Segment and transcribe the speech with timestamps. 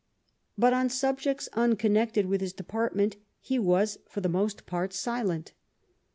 [0.57, 5.53] But on subjects unconnected with his depart ment he was for the most part silent.